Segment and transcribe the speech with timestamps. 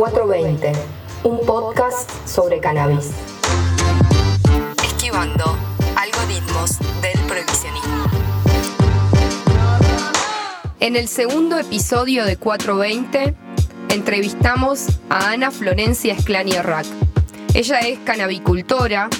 [0.00, 0.72] 420,
[1.24, 3.10] un podcast sobre cannabis.
[4.82, 5.44] Esquivando
[5.94, 8.04] algoritmos del prohibicionismo.
[10.80, 13.34] En el segundo episodio de 420,
[13.90, 16.86] entrevistamos a Ana Florencia Esclani Rack.
[17.52, 19.10] Ella es cannabicultora,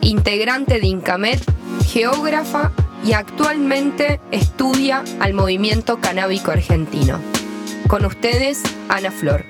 [0.00, 1.42] integrante de INCAMET,
[1.86, 2.72] geógrafa
[3.04, 7.18] y actualmente estudia al movimiento canábico argentino.
[7.88, 9.49] Con ustedes, Ana Flor.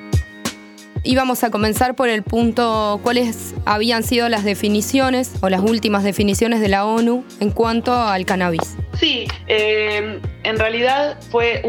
[1.02, 6.04] Y vamos a comenzar por el punto, cuáles habían sido las definiciones o las últimas
[6.04, 8.76] definiciones de la ONU en cuanto al cannabis.
[8.98, 11.62] Sí, eh, en realidad fue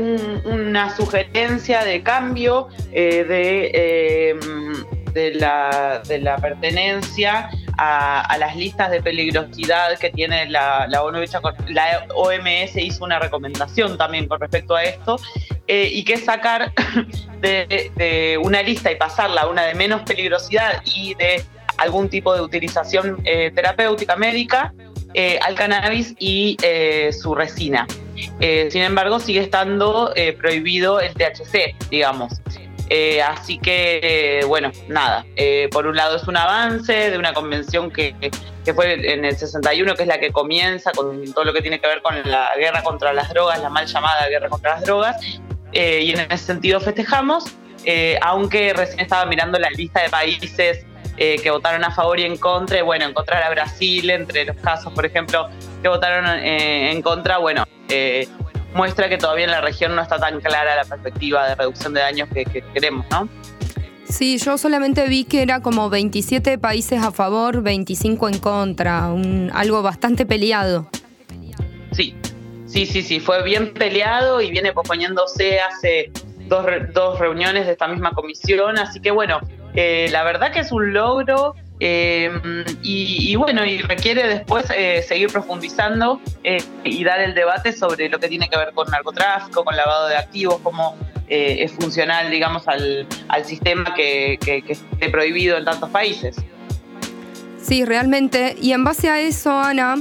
[0.44, 4.36] una sugerencia de cambio eh, de, eh,
[5.14, 11.20] de, la, de la pertenencia a, las listas de peligrosidad que tiene la, la ONU.
[11.70, 15.18] La OMS hizo una recomendación también con respecto a esto
[15.74, 16.74] eh, y que sacar
[17.40, 21.46] de, una lista y pasarla a una de menos peligrosidad y de
[21.78, 24.74] algún tipo de utilización eh, terapéutica médica
[25.14, 26.58] eh, al cannabis y
[27.14, 27.88] su resina.
[28.70, 32.42] sin embargo, sigue estando prohibido el THC, digamos.
[33.26, 35.26] Así que, bueno, nada,
[35.72, 38.14] por un lado es un avance de una convención que,
[38.76, 41.88] fue en el 61, que es la que comienza con todo lo que tiene que
[41.88, 45.16] ver con la guerra contra las drogas, la mal llamada guerra contra las drogas,
[45.72, 47.46] eh, y en ese sentido festejamos,
[48.22, 50.86] aunque recién estaba mirando la lista de países
[51.18, 54.92] que votaron a favor y en contra, y bueno, encontrar a Brasil entre los casos,
[54.94, 55.50] por ejemplo,
[55.82, 57.64] que votaron en contra, bueno,
[58.74, 62.02] muestra que todavía en la región no está tan clara la perspectiva de reducción de
[62.02, 63.28] daños que, queremos, ¿no?
[64.06, 69.10] Sí, yo solamente vi que era como 27 países a favor, 25 en contra,
[69.54, 70.90] algo bastante peleado.
[71.92, 72.16] Sí,
[72.72, 76.12] sí, sí, sí, fue bien peleado y viene posponiéndose hace
[76.48, 79.40] dos, dos reuniones de esta misma comisión, así que bueno,
[79.74, 85.32] eh, la verdad que es un logro Em, y, bueno, y requiere después eh, seguir
[85.32, 89.76] profundizando eh, y dar el debate sobre lo que tiene que ver con narcotráfico, con
[89.76, 90.96] lavado de activos, cómo
[91.28, 93.08] eh, es funcional, digamos, al,
[93.44, 96.36] sistema que, que, esté prohibido en tantos países.
[97.60, 98.56] Sí, realmente.
[98.62, 99.96] Y en base a eso, Ana,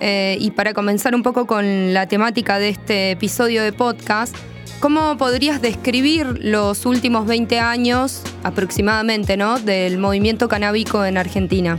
[0.00, 4.34] y para comenzar un poco con la temática de este episodio de podcast,
[4.80, 9.58] ¿Cómo podrías describir los últimos 20 años aproximadamente ¿no?
[9.58, 11.78] del movimiento canábico en Argentina?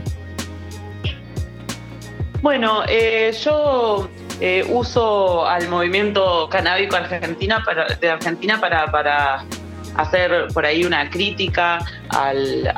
[2.42, 4.08] Bueno, eh, yo
[4.40, 7.64] eh, uso al movimiento canábico argentina
[8.00, 9.46] de Argentina para, para
[9.96, 11.78] hacer por ahí una crítica
[12.10, 12.70] al,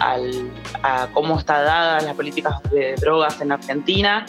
[0.82, 4.24] a cómo está dada las políticas de drogas en Argentina.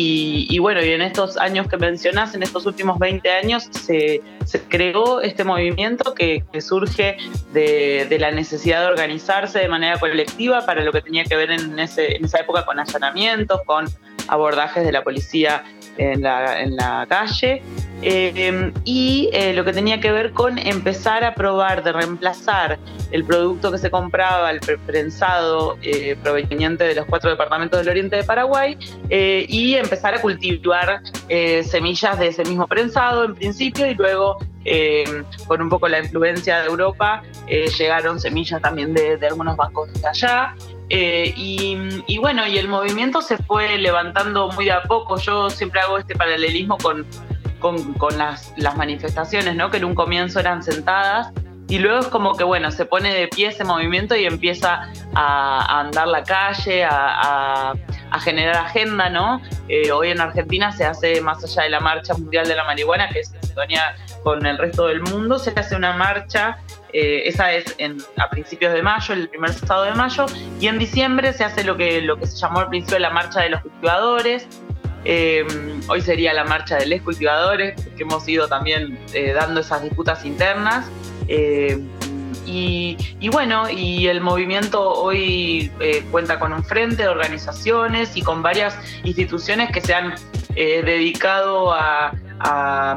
[0.00, 4.22] Y, bueno, y en estos años que mencionas, en estos últimos 20 años, se,
[4.68, 7.16] creó este movimiento que, surge
[7.52, 11.76] de, la necesidad de organizarse de manera colectiva para lo que tenía que ver en,
[11.80, 13.86] ese, en esa época con allanamientos, con
[14.28, 15.64] abordajes de la policía
[15.96, 17.62] en la, en la calle
[18.00, 22.78] eh, y eh, lo que tenía que ver con empezar a probar de reemplazar
[23.10, 28.16] el producto que se compraba, el prensado eh, proveniente de los cuatro departamentos del oriente
[28.16, 28.78] de Paraguay,
[29.10, 31.00] y empezar a cultivar
[31.64, 34.36] semillas de ese mismo prensado en principio y luego
[35.46, 40.06] con un poco la influencia de Europa llegaron semillas también de, de algunos bancos de
[40.06, 40.54] allá.
[40.90, 45.18] y, bueno, y el movimiento se fue levantando muy a poco.
[45.18, 47.06] Yo siempre hago este paralelismo con,
[47.58, 49.70] con, las, manifestaciones, ¿no?
[49.70, 51.32] Que en un comienzo eran sentadas
[51.68, 55.80] y luego es como que, bueno, se pone de pie ese movimiento y empieza a,
[55.80, 57.74] andar la calle, a,
[58.20, 59.40] generar agenda, ¿no?
[59.68, 63.08] Eh, hoy en Argentina se hace, más allá de la Marcha Mundial de la Marihuana,
[63.10, 66.58] que se sintonía con el resto del mundo, se hace una marcha,
[66.92, 67.76] eh, esa es
[68.16, 70.26] a principios de mayo, el primer sábado de mayo,
[70.60, 73.40] y en diciembre se hace lo que, lo que se llamó al principio la Marcha
[73.40, 74.48] de los Cultivadores,
[75.10, 75.42] eh,
[75.88, 80.22] hoy sería la marcha de los cultivadores, que hemos ido también eh, dando esas disputas
[80.26, 80.86] internas.
[81.28, 81.82] Eh,
[82.44, 82.96] y,
[83.30, 85.70] bueno, y el movimiento hoy
[86.10, 88.74] cuenta con un frente de organizaciones y con varias
[89.04, 90.14] instituciones que se han
[90.54, 92.12] dedicado a,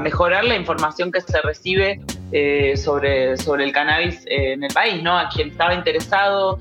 [0.02, 2.00] mejorar la información que se recibe
[2.78, 5.18] sobre, sobre el cannabis en el país, ¿no?
[5.18, 6.60] A quien estaba interesado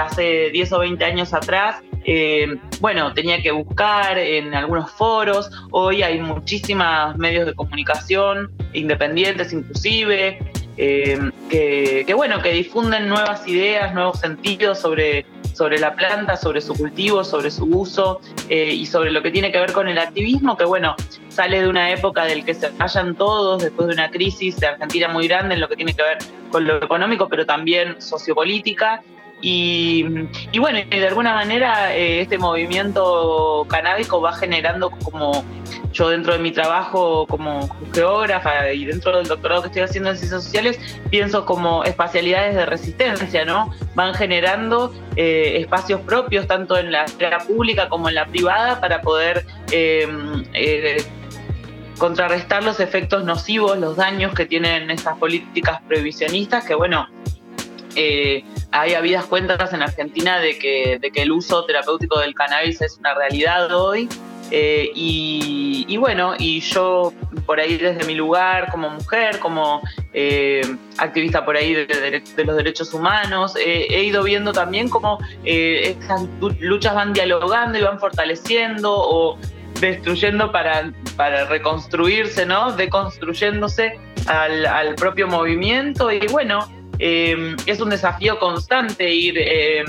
[0.00, 6.02] hace 10 o 20 años atrás eh, bueno, tenía que buscar en algunos foros, hoy
[6.02, 10.38] hay muchísimos medios de comunicación, independientes inclusive,
[10.76, 16.74] eh, que, bueno, que difunden nuevas ideas, nuevos sentidos sobre, sobre la planta, sobre su
[16.74, 20.56] cultivo, sobre su uso eh, y sobre lo que tiene que ver con el activismo,
[20.56, 20.96] que bueno,
[21.28, 25.08] sale de una época del que se vayan todos después de una crisis de Argentina
[25.08, 26.18] muy grande en lo que tiene que ver
[26.50, 29.02] con lo económico, pero también sociopolítica.
[29.44, 30.04] Y,
[30.58, 35.44] bueno, de alguna manera eh, este movimiento canábico va generando como
[35.92, 40.16] yo dentro de mi trabajo como geógrafa y dentro del doctorado que estoy haciendo en
[40.16, 40.78] ciencias sociales,
[41.10, 43.74] pienso como espacialidades de resistencia, ¿no?
[43.94, 49.02] Van generando eh, espacios propios tanto en la esfera pública como en la privada para
[49.02, 51.04] poder eh,
[51.98, 57.08] contrarrestar los efectos nocivos, los daños que tienen estas políticas prohibicionistas, que bueno,
[57.94, 62.80] eh, hay habidas cuentas en Argentina de que, de que el uso terapéutico del cannabis
[62.80, 64.08] es una realidad hoy.
[64.50, 67.14] Eh, y, bueno, y yo
[67.46, 69.80] por ahí desde mi lugar como mujer, como
[70.12, 70.60] eh,
[70.98, 76.22] activista por ahí de, los derechos humanos, he ido viendo también cómo estas
[76.60, 79.38] luchas van dialogando y van fortaleciendo o
[79.80, 82.72] destruyendo para, para reconstruirse, ¿no?
[82.72, 86.68] Deconstruyéndose al, al propio movimiento y bueno,
[86.98, 89.84] eh, es un desafío constante ir eh,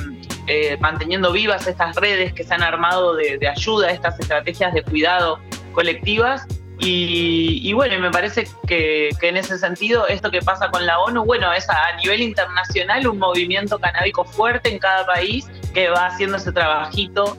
[0.47, 5.39] eh, manteniendo vivas estas redes que se han armado de, ayuda, estas estrategias de cuidado
[5.73, 6.45] colectivas.
[6.85, 11.53] Y, bueno, me parece que, en ese sentido, esto que pasa con la ONU, bueno,
[11.53, 16.51] es a, nivel internacional un movimiento canábico fuerte en cada país que va haciendo ese
[16.51, 17.37] trabajito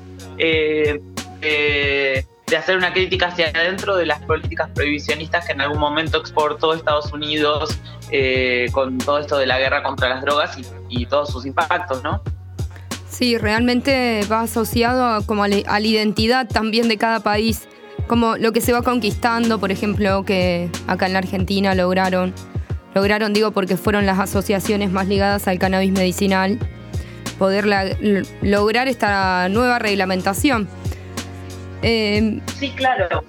[2.46, 6.75] de hacer una crítica hacia adentro de las políticas prohibicionistas que en algún momento exportó
[6.75, 7.79] Estados Unidos
[8.11, 10.56] eh, con todo esto de la guerra contra las drogas
[10.88, 12.23] y, todos sus impactos, ¿no?
[13.08, 17.69] Sí, realmente va asociado como a, la identidad también de cada país,
[18.06, 22.35] como lo que se va conquistando, por ejemplo, que acá en la Argentina lograron,
[22.94, 26.58] lograron digo porque fueron las asociaciones más ligadas al cannabis medicinal,
[27.38, 27.67] poder
[28.43, 30.69] lograr esta nueva reglamentación
[31.87, 33.23] Em, sí, claro.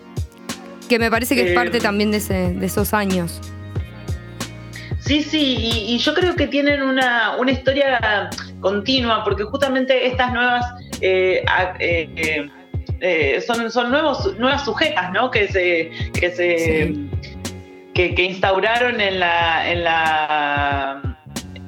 [0.88, 2.18] Que me parece que es parte em, también de,
[2.62, 3.42] esos años.
[5.00, 5.57] Sí, sí,
[5.88, 8.30] y, yo creo que tienen una, historia
[8.62, 10.66] continua, porque justamente estas nuevas
[11.02, 11.44] eh,
[11.80, 12.50] eh,
[13.02, 15.30] eh, son, son nuevos, nuevas sujetas, ¿no?
[15.30, 16.96] Que se, que se
[17.94, 21.05] que, instauraron en la, en la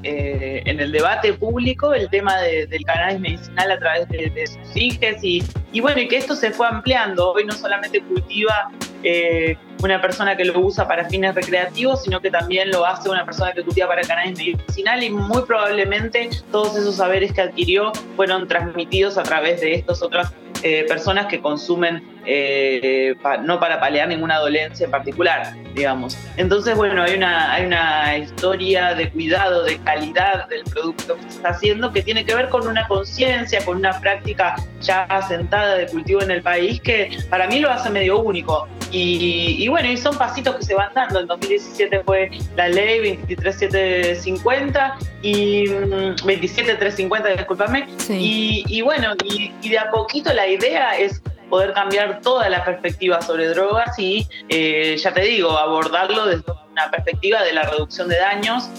[0.04, 5.24] eh, en el debate público el tema del cannabis medicinal a través de, sus hijas
[5.24, 5.44] y,
[5.82, 7.34] bueno, y que esto se fue ampliando.
[7.34, 8.70] Hoy no solamente cultiva
[9.04, 13.26] eh, una persona que lo usa para fines recreativos, sino que también lo hace una
[13.26, 18.48] persona que cultiva para cannabis medicinal y muy probablemente todos esos saberes que adquirió fueron
[18.48, 20.34] transmitidos a través de estos otras
[20.64, 26.18] eh, personas que consumen eh, no para paliar ninguna dolencia en particular, digamos.
[26.36, 31.38] Entonces, bueno, hay una, hay una historia de cuidado, de calidad del producto que se
[31.38, 35.88] está haciendo que tiene que ver con una conciencia, con una práctica ya asentada de
[35.88, 38.68] cultivo en el país que para mí lo hace medio único.
[38.92, 41.20] Y, bueno, y son pasitos que se van dando.
[41.20, 47.88] En 2017 fue la ley 23750 y 27350, mm, discúlpame.
[48.10, 52.64] Y, y, bueno, y, y de a poquito la idea es poder cambiar toda la
[52.64, 58.08] perspectiva sobre drogas y, eh, ya te digo, abordarlo desde una perspectiva de la reducción
[58.08, 58.70] de daños,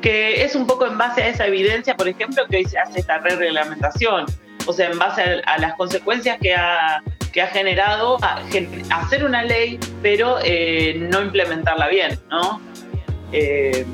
[0.00, 3.00] que es un poco en base a esa evidencia, por ejemplo, que hoy se hace
[3.00, 4.26] esta reglamentación,
[4.66, 8.18] o sea, en base a, las consecuencias que ha, que ha generado
[8.90, 12.60] hacer una ley, pero eh, no implementarla bien, ¿no?
[13.32, 13.86] Eh,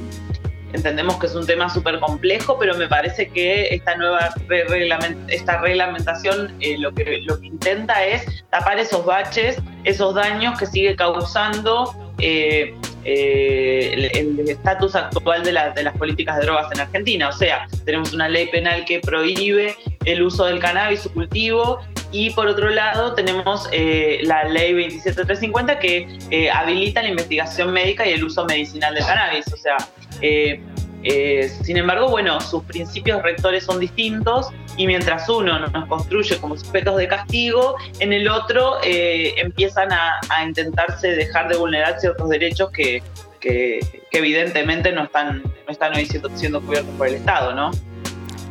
[0.73, 4.35] entendemos que es un tema súper complejo, pero me parece que esta nueva
[5.28, 10.66] esta reglamentación eh, lo, que, lo que intenta es tapar esos baches, esos daños que
[10.66, 17.28] sigue causando eh, eh, el estatus actual de, de, las políticas de drogas en Argentina.
[17.28, 22.31] O sea, tenemos una ley penal que prohíbe el uso del cannabis, su cultivo, y
[22.31, 23.69] por otro lado tenemos
[24.23, 29.52] la ley 27350 que habilita la investigación médica y el uso medicinal del cannabis.
[29.52, 29.76] O sea,
[30.21, 30.61] eh,
[31.05, 36.57] eh, sin embargo, bueno, sus principios rectores son distintos y mientras uno nos construye como
[36.57, 42.71] sujetos de castigo, en el otro eh, empiezan a, intentarse dejar de vulnerar ciertos derechos
[42.71, 43.03] que,
[44.11, 47.71] evidentemente no están, no están hoy siendo, cubiertos por el Estado, ¿no?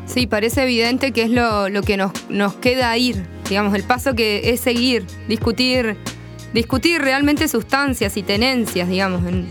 [0.06, 4.50] Sí, parece evidente que es lo, que nos, nos queda ir, digamos, el paso que
[4.50, 5.98] es seguir, discutir,
[6.54, 9.50] discutir realmente sustancias y tenencias, digamos, en,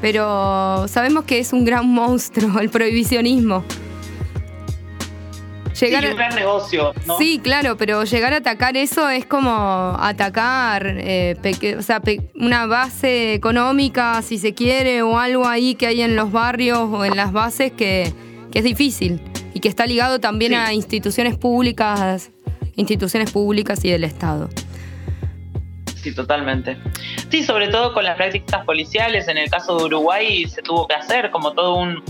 [0.00, 3.64] pero sabemos que es un gran monstruo el prohibicionismo.
[5.78, 6.92] Llegar sí, un gran negocio.
[7.06, 7.18] ¿no?
[7.18, 9.50] Sí, claro, pero llegar a atacar eso es como
[10.00, 11.36] atacar eh,
[11.78, 12.02] o sea,
[12.34, 17.04] una base económica, si se quiere, o algo ahí que hay en los barrios o
[17.04, 18.12] en las bases que,
[18.52, 19.20] es difícil.
[19.54, 22.32] y que está ligado también a instituciones públicas,
[22.74, 24.48] instituciones públicas y del Estado.
[26.08, 26.78] Sí, totalmente.
[27.28, 29.28] Sí, sobre todo con las prácticas policiales.
[29.28, 32.02] En el caso de Uruguay se tuvo que hacer como todo un,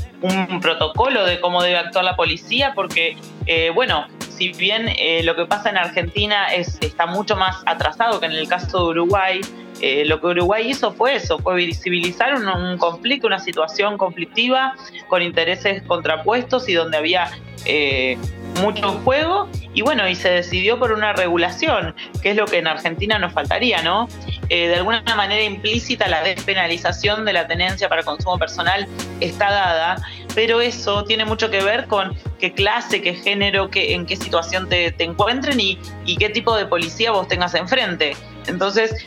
[0.60, 5.46] protocolo de cómo debe actuar la policía, porque, eh, bueno, si bien eh, lo que
[5.46, 9.40] pasa en Argentina es, está mucho más atrasado que en el caso de Uruguay,
[9.80, 14.74] eh, lo que Uruguay hizo fue eso, fue visibilizar un, conflicto, una situación conflictiva
[15.08, 17.30] con intereses contrapuestos y donde había
[17.64, 18.16] eh,
[18.60, 22.66] mucho juego y bueno, y se decidió por una regulación, que es lo que en
[22.66, 24.08] Argentina nos faltaría, ¿no?
[24.48, 28.88] Eh, de alguna manera implícita la despenalización de la tenencia para consumo personal
[29.20, 29.96] está dada,
[30.34, 34.68] pero eso tiene mucho que ver con qué clase, qué género, qué, en qué situación
[34.68, 38.16] te, encuentren y, y qué tipo de policía vos tengas enfrente.
[38.48, 39.06] Entonces,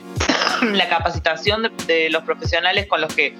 [0.61, 3.35] la capacitación de, los profesionales con los que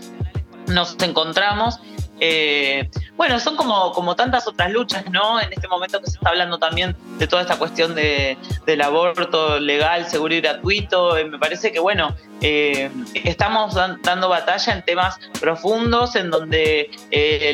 [0.68, 1.80] nos encontramos.
[2.24, 5.42] Eh, bueno, son como, como tantas otras luchas, ¿no?
[5.42, 9.60] En este momento que se está hablando también de toda esta cuestión de, del aborto
[9.60, 11.18] legal, seguro y gratuito.
[11.18, 16.92] Eh, me parece que, bueno, eh, estamos dando batalla en temas profundos en donde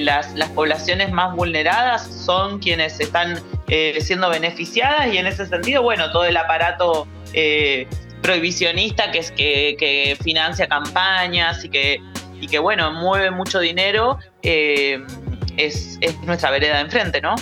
[0.01, 3.41] las, las, poblaciones más vulneradas son quienes están
[4.01, 7.07] siendo beneficiadas y en ese sentido, bueno, todo el aparato
[8.27, 12.01] prohibicionista que es que, financia campañas y que,
[12.41, 15.01] y que bueno, mueve mucho dinero, eh,
[15.55, 17.36] es, nuestra vereda de enfrente, ¿no?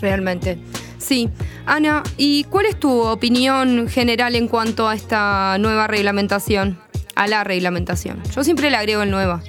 [0.00, 0.58] Realmente.
[0.98, 1.30] Sí.
[1.66, 6.80] Ana, ¿y cuál es tu opinión general en cuanto a esta nueva reglamentación?
[7.14, 8.20] A la reglamentación.
[8.34, 9.40] Yo siempre le agrego el nueva.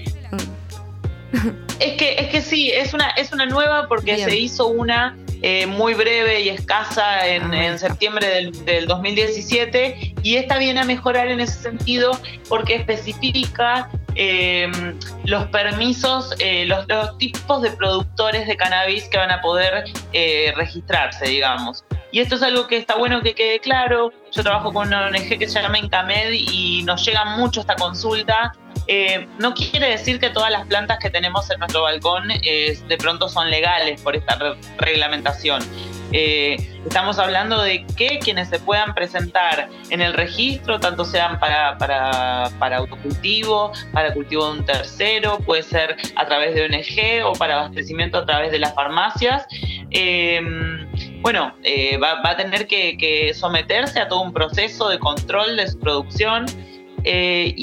[1.79, 5.67] Es que, es que sí, es una, es una nueva porque se hizo una eh,
[5.67, 11.39] muy breve y escasa en, ah, septiembre del, 2017 y esta viene a mejorar en
[11.39, 14.67] ese sentido porque especifica eh,
[15.23, 16.87] los permisos, eh, los,
[17.19, 19.83] tipos de productores de cannabis que van a poder
[20.55, 21.85] registrarse, digamos.
[22.11, 24.11] Y esto es algo que está bueno que quede claro.
[24.31, 28.51] Yo trabajo con una ONG que se llama Incamed y nos llega mucho esta consulta
[28.87, 32.97] eh, no quiere decir que todas las plantas que tenemos en nuestro balcón eh, de
[32.97, 34.37] pronto son legales por esta
[34.77, 35.61] reglamentación.
[36.11, 41.77] Eh, estamos hablando de que quienes se puedan presentar en el registro, tanto sean para,
[41.77, 47.55] para, autocultivo, para cultivo de un tercero, puede ser a través de ONG o para
[47.55, 49.47] abastecimiento a través de las farmacias.
[51.21, 51.55] bueno,
[52.01, 56.45] va, a tener que someterse a todo un proceso de control de su producción
[57.07, 57.53] eh,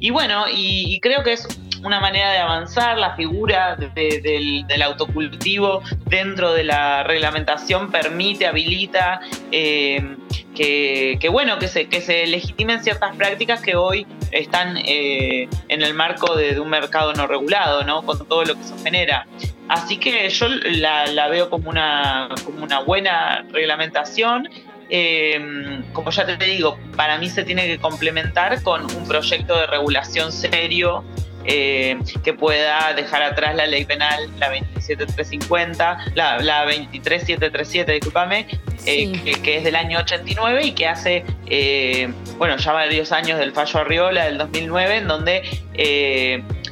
[0.00, 1.46] y, bueno, y, creo que es
[1.82, 9.20] una manera de avanzar, la figura del, autocultivo dentro de la reglamentación permite, habilita
[9.52, 10.16] eh,
[10.54, 15.94] que, bueno, que se, que se legitimen ciertas prácticas que hoy están eh, en el
[15.94, 18.02] marco de, un mercado no regulado, ¿no?
[18.02, 19.26] Con todo lo que eso genera.
[19.68, 24.48] Así que yo la, la veo como una, como una buena reglamentación
[24.88, 29.66] eh, como ya te digo, para mí se tiene que complementar con un proyecto de
[29.66, 31.04] regulación serio
[31.48, 38.48] eh, que pueda dejar atrás la ley penal, la 27350, la, la 23737, discúlpame,
[38.84, 39.12] eh,
[39.42, 43.78] que, es del año 89 y que hace, eh, bueno, ya varios años del fallo
[43.78, 45.42] Arriola del 2009, en donde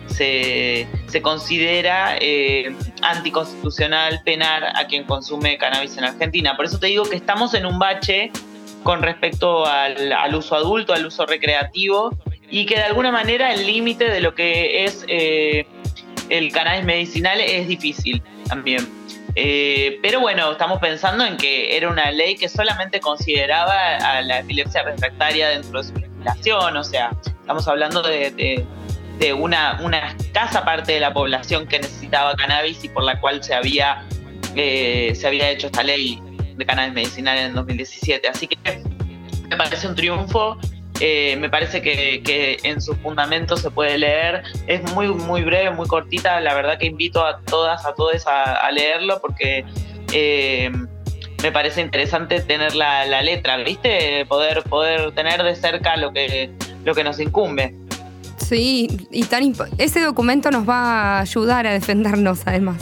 [0.06, 0.86] se,
[1.22, 2.18] considera
[3.02, 6.56] anticonstitucional penar a quien consume cannabis en Argentina.
[6.56, 8.30] Por eso te digo que estamos en un bache
[8.82, 12.10] con respecto al, al uso adulto, al uso recreativo
[12.50, 15.66] y que de alguna manera el límite de lo que es eh,
[16.28, 18.88] el cannabis medicinal es difícil también.
[19.36, 24.40] Eh, pero bueno, estamos pensando en que era una ley que solamente consideraba a la
[24.40, 28.64] epilepsia refractaria dentro de su legislación, o sea, estamos hablando de,
[29.36, 33.54] una, una, escasa parte de la población que necesitaba cannabis y por la cual se
[33.54, 34.04] había,
[34.56, 36.20] eh, se había hecho esta ley
[36.56, 38.28] de cannabis medicinal en 2017.
[38.28, 38.82] Así que
[39.48, 40.58] me parece un triunfo
[41.00, 44.42] eh, me parece que, en su fundamento se puede leer.
[44.66, 46.40] Es muy, muy breve, muy cortita.
[46.40, 49.64] La verdad que invito a todas, a todos a, leerlo porque
[50.12, 50.70] eh,
[51.42, 54.24] me parece interesante tener la, letra, ¿viste?
[54.26, 56.50] Poder, poder tener de cerca lo que,
[56.84, 57.74] lo que nos incumbe.
[58.54, 62.76] Sí, y tan ese documento nos va a ayudar a defendernos además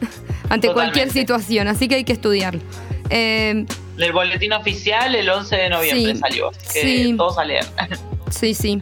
[0.48, 2.62] ante cualquier situación, así que hay que estudiarlo.
[3.10, 3.66] Eh,
[3.98, 7.14] el boletín oficial el 11 de noviembre salió, que sí.
[7.18, 7.66] todos a leer.
[8.30, 8.80] Sí, sí.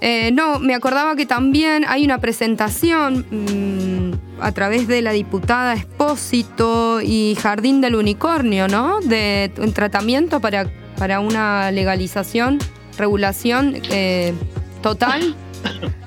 [0.00, 5.74] Eh, no, me acordaba que también hay una presentación mm, a través de la diputada
[5.74, 9.00] Espósito y Jardín del Unicornio, ¿no?
[9.00, 12.60] De un tratamiento para, para una legalización,
[12.96, 14.32] regulación eh,
[14.80, 15.34] total.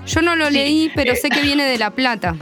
[0.05, 2.35] Yo no lo leí, pero sé que viene de La Plata.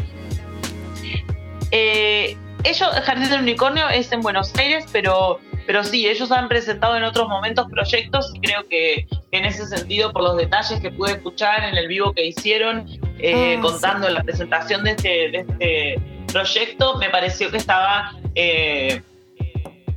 [1.71, 6.95] Eh, ellos, Jardín del Unicornio es en Buenos Aires, pero, pero sí, ellos han presentado
[6.95, 11.13] en otros momentos proyectos y creo que, en ese sentido, por los detalles que pude
[11.13, 12.87] escuchar en el vivo que hicieron,
[13.19, 19.01] eh, ah, contando la presentación de este, de este proyecto, me pareció que estaba eh,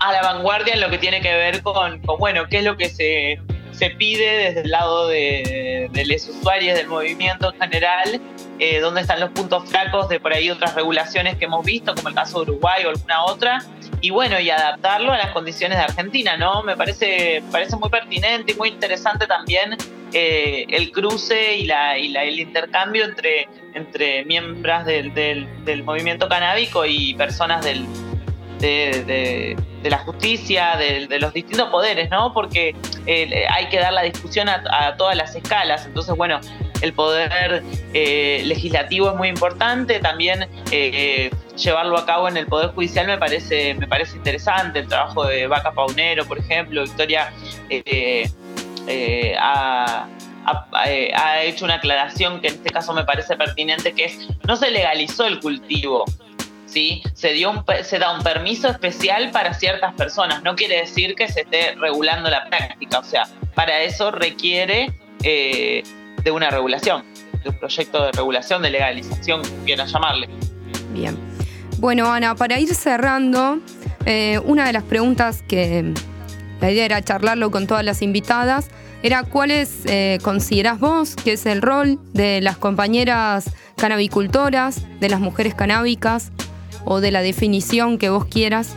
[0.00, 2.76] a la vanguardia en lo que tiene que ver con, con bueno, qué es lo
[2.76, 3.40] que se,
[3.78, 8.20] se pide desde el lado de, de los usuarios del movimiento en general
[8.60, 12.08] eh, dónde están los puntos flacos de por ahí otras regulaciones que hemos visto, como
[12.08, 13.62] el caso de Uruguay o alguna otra,
[14.00, 16.64] y bueno, y adaptarlo a las condiciones de Argentina, ¿no?
[16.64, 19.76] Me parece, parece muy pertinente y muy interesante también
[20.12, 26.84] eh, el cruce y, la, y el intercambio entre, entre miembros del, del, movimiento canábico
[26.84, 27.86] y personas del,
[28.58, 29.56] de,
[29.90, 32.32] la justicia, de, los distintos poderes, ¿no?
[32.32, 32.74] Porque
[33.06, 35.86] eh, hay que dar la discusión a, todas las escalas.
[35.86, 36.40] Entonces, bueno,
[36.80, 37.62] el poder
[37.94, 43.18] eh, legislativo es muy importante, también eh, llevarlo a cabo en el Poder Judicial me
[43.18, 47.32] parece, me parece interesante, el trabajo de Vaca Paunero, por ejemplo, Victoria
[48.88, 50.08] eh, ha,
[51.42, 55.26] hecho una aclaración que en este caso me parece pertinente, que es, no se legalizó
[55.26, 56.04] el cultivo,
[56.68, 57.02] ¿sí?
[57.14, 61.40] Se, dio se da un permiso especial para ciertas personas, no quiere decir que se
[61.40, 67.04] esté regulando la práctica, o sea, para eso requiere de una regulación,
[67.42, 70.28] de un proyecto de regulación, de legalización, quieran llamarle.
[70.92, 71.16] Bien.
[71.78, 73.60] Bueno, Ana, para ir cerrando,
[74.04, 75.94] eh, una de las preguntas que
[76.60, 78.68] la idea era charlarlo con todas las invitadas,
[79.02, 85.20] era cuáles eh, considerás vos que es el rol de las compañeras canabicultoras, de las
[85.20, 86.32] mujeres canábicas,
[86.84, 88.76] o de la definición que vos quieras.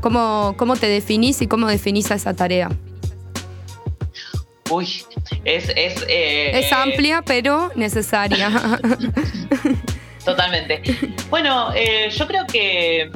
[0.00, 2.68] ¿Cómo, cómo te definís y cómo definís a esa tarea?
[4.70, 5.04] Uy,
[5.44, 5.68] es...
[5.76, 8.50] Es, eh, es amplia, pero necesaria.
[10.24, 10.82] Totalmente.
[11.30, 13.10] Bueno, eh, yo creo que,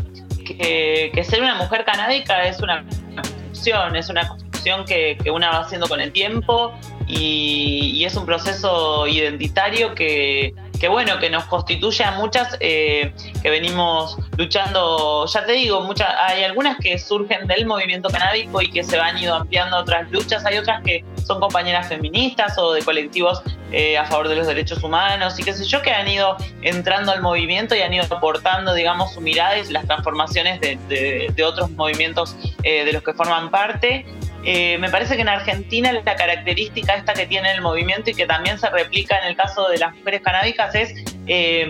[0.45, 5.61] que, ser una mujer canábica es una construcción, es una construcción que, que una va
[5.61, 6.73] haciendo con el tiempo
[7.07, 13.51] y, es un proceso identitario que, que bueno, que nos constituye a muchas eh, que
[13.51, 18.85] venimos luchando, ya te digo, muchas, hay algunas que surgen del movimiento canábico y que
[18.85, 23.43] se van ido ampliando otras luchas, hay otras que son compañeras feministas o de colectivos
[23.73, 27.13] eh, a favor de los derechos humanos y qué sé yo, que han ido entrando
[27.13, 31.71] al movimiento y han ido aportando, digamos, su mirada y las transformaciones de, de, otros
[31.71, 34.07] movimientos eh, de los que forman parte.
[34.49, 38.27] Eh, me parece que en Argentina la característica esta que tiene el movimiento y que
[38.27, 40.95] también se replica en el caso de las mujeres canábicas es
[41.27, 41.69] eh,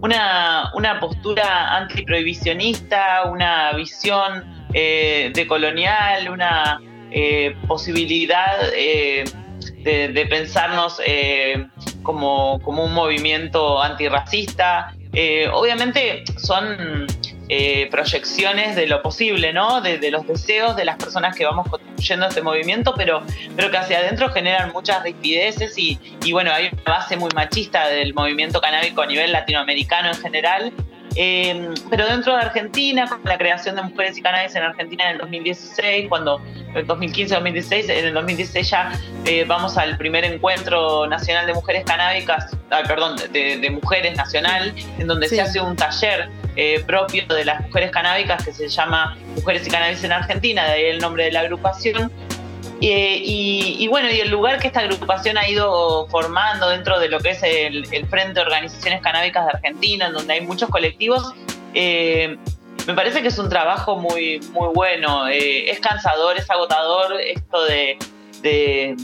[0.00, 6.80] una, una, postura antiprohibicionista, una visión eh, decolonial, una
[7.66, 9.24] posibilidad de,
[10.30, 11.00] pensarnos
[12.04, 14.94] como, como, un movimiento antirracista.
[15.52, 17.06] obviamente son
[17.54, 19.82] eh, proyecciones de lo posible, ¿no?
[19.82, 23.22] De, los deseos de las personas que vamos construyendo este movimiento, pero,
[23.54, 27.88] pero que hacia adentro generan muchas rigideces y, y bueno, hay una base muy machista
[27.88, 30.72] del movimiento canábico a nivel latinoamericano en general
[31.16, 35.12] eh, pero dentro de Argentina, con la creación de Mujeres y Cannabis en Argentina en
[35.12, 36.40] el 2016, cuando
[36.74, 38.92] en 2015-2016, en el 2016 ya
[39.26, 45.06] eh, vamos al primer encuentro nacional de mujeres canábicas, ah, perdón, de, mujeres nacional, en
[45.06, 49.66] donde se hace un taller eh, propio de las mujeres canábicas que se llama Mujeres
[49.66, 52.10] y Cannabis en Argentina, de ahí el nombre de la agrupación,
[52.84, 57.30] y, bueno, y el lugar que esta agrupación ha ido formando dentro de lo que
[57.30, 61.32] es el, Frente de Organizaciones Canábicas de Argentina, en donde hay muchos colectivos,
[61.74, 62.36] eh,
[62.86, 65.28] me parece que es un trabajo muy, muy bueno.
[65.28, 68.96] Eh, es cansador, es agotador esto de,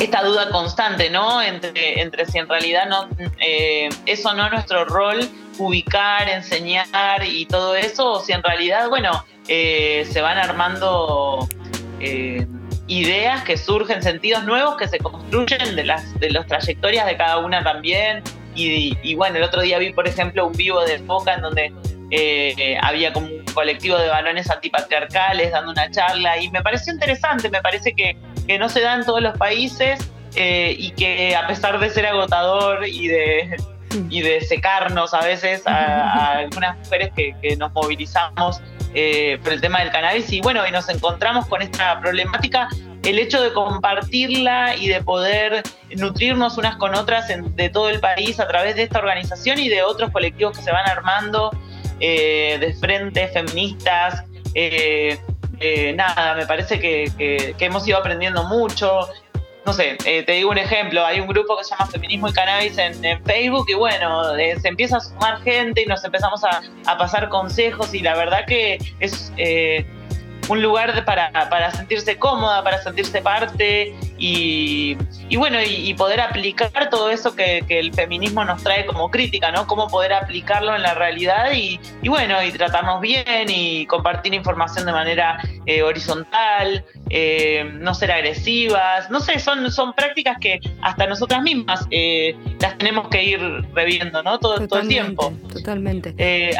[0.00, 1.40] esta duda constante, ¿no?
[1.42, 3.08] Entre, entre si en realidad no,
[3.38, 5.20] eh, eso no es nuestro rol,
[5.58, 11.48] ubicar, enseñar y todo eso, o si en realidad, bueno, se van armando
[12.00, 12.46] eh,
[12.86, 17.38] ideas que surgen, sentidos nuevos que se construyen de las, de las trayectorias de cada
[17.38, 18.22] una también.
[18.56, 21.72] Y, bueno, el otro día vi, por ejemplo, un vivo de Foca en donde
[22.10, 27.48] eh, había como un colectivo de varones antipatriarcales dando una charla y me pareció interesante,
[27.50, 30.00] me parece que, que no se da en todos los países
[30.34, 33.56] eh, y que a pesar de ser agotador y de,
[34.08, 38.60] y de secarnos a veces a, algunas mujeres que, que nos movilizamos
[38.92, 42.68] eh, por el tema del cannabis y bueno, y nos encontramos con esta problemática,
[43.04, 45.62] el hecho de compartirla y de poder
[45.96, 49.82] nutrirnos unas con otras de todo el país a través de esta organización y de
[49.82, 51.50] otros colectivos que se van armando
[52.00, 54.24] eh, de frentes feministas.
[55.60, 59.08] Eh, nada, me parece que, hemos ido aprendiendo mucho.
[59.66, 62.32] no sé, eh, te digo un ejemplo, hay un grupo que se llama Feminismo y
[62.32, 66.62] Cannabis en, Facebook y bueno, eh, se empieza a sumar gente y nos empezamos a,
[66.96, 69.32] pasar consejos y la verdad que es
[70.48, 74.96] un lugar para sentirse cómoda, para sentirse parte y,
[75.36, 79.66] bueno, y, poder aplicar todo eso que, el feminismo nos trae como crítica, ¿no?
[79.66, 84.92] Cómo poder aplicarlo en la realidad y, bueno, y tratarnos bien y compartir información de
[84.92, 91.42] manera eh, horizontal, eh, no ser agresivas, no sé, son, son prácticas que hasta nosotras
[91.42, 93.40] mismas eh, las tenemos que ir
[93.74, 94.38] reviendo, ¿no?
[94.38, 95.32] Todo, todo el tiempo.
[95.50, 96.14] Totalmente.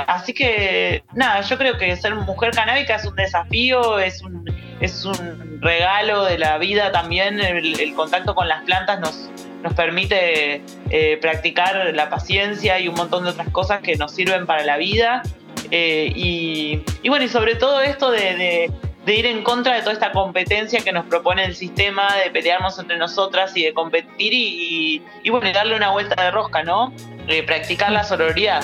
[0.07, 4.45] así que, nada, yo creo que ser mujer canábica es un desafío, es un
[4.81, 7.41] es un regalo de la vida también.
[7.41, 9.31] El, contacto con las plantas nos,
[9.63, 14.47] nos permite eh, practicar la paciencia y un montón de otras cosas que nos sirven
[14.47, 15.23] para la vida.
[15.71, 18.71] Eh, y, bueno, y sobre todo esto de,
[19.07, 22.97] ir en contra de toda esta competencia que nos propone el sistema, de pelearnos entre
[22.97, 26.93] nosotras y de competir y, y, bueno, darle una vuelta de rosca, ¿no?
[27.29, 28.63] Eh, practicar la sororidad.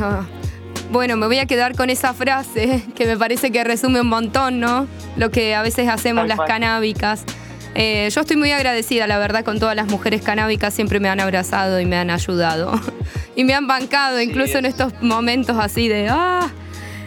[0.00, 0.24] Ah,
[0.94, 4.60] bueno, me voy a quedar con esa frase que me parece que resume un montón,
[4.60, 4.86] ¿no?
[5.16, 7.24] Lo que a veces hacemos las canábicas.
[7.74, 10.72] Eh, yo estoy muy agradecida, la verdad, con todas las mujeres canábicas.
[10.72, 12.80] Siempre me han abrazado y me han ayudado.
[13.34, 16.06] y me han bancado, incluso en estos momentos así de.
[16.08, 16.48] ¡Ah!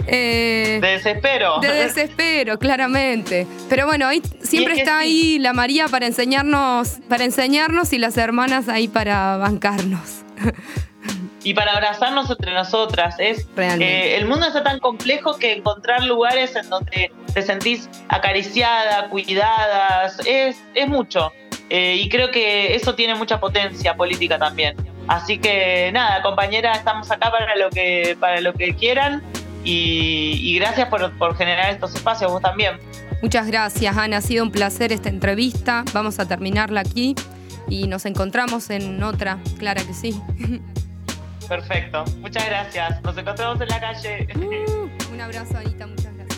[0.06, 1.60] Eh, de desespero.
[1.62, 3.48] De desespero, claramente.
[3.70, 8.68] Pero bueno, ahí siempre está ahí la María para enseñarnos, para enseñarnos y las hermanas
[8.68, 10.24] ahí para bancarnos
[11.44, 13.16] y para abrazarnos entre nosotras.
[13.20, 19.10] Es, eh, el mundo está tan complejo que encontrar lugares en donde te sentís acariciada,
[19.10, 21.32] cuidadas, es, es mucho.
[21.70, 24.76] Eh, y creo que eso tiene mucha potencia política también.
[25.08, 29.24] Así que nada, compañera, estamos acá para lo que, para lo que quieran
[29.64, 32.80] y, gracias por, por generar estos espacios, vos también.
[33.22, 34.18] Muchas gracias, Ana.
[34.18, 35.84] Ha sido un placer esta entrevista.
[35.94, 37.16] Vamos a terminarla aquí
[37.70, 40.22] y nos encontramos en otra, clara que sí.
[41.48, 43.02] Perfecto, muchas gracias.
[43.04, 44.28] Nos encontramos en la calle.
[44.36, 46.38] Uh, un abrazo, Anita, muchas gracias.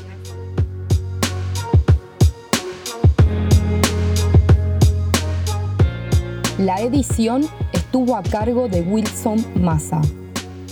[6.59, 10.01] La edición estuvo a cargo de Wilson Massa.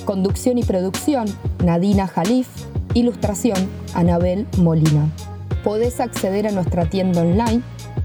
[0.05, 1.25] Conducción y producción,
[1.63, 2.47] Nadina Jalif.
[2.93, 5.09] Ilustración, Anabel Molina.
[5.63, 7.61] Podés acceder a nuestra tienda online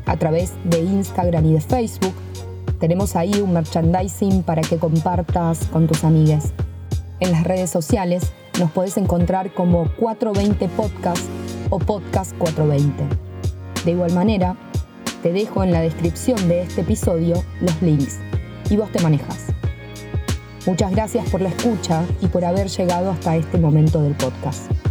[0.07, 2.15] a través de Instagram y de Facebook
[2.83, 6.53] tenemos ahí un merchandising para que compartas con tus amigas.
[7.21, 11.25] En las redes sociales nos puedes encontrar como 420 Podcast
[11.71, 13.05] o Podcast 420.
[13.85, 14.57] De igual manera,
[15.23, 18.19] te dejo en la descripción de este episodio los links
[18.69, 19.47] y vos te manejas.
[20.67, 24.82] Muchas gracias por la escucha y por haber llegado hasta este momento del podcast.